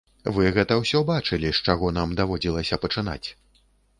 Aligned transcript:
Вы 0.35 0.45
гэта 0.55 0.77
ўсё 0.79 1.01
бачылі, 1.09 1.51
з 1.57 1.69
чаго 1.69 1.91
нам 1.99 2.17
даводзілася 2.21 2.79
пачынаць. 2.87 3.27